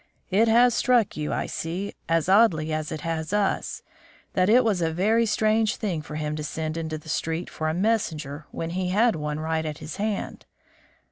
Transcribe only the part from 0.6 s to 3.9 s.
struck you, I see, as oddly as it has us,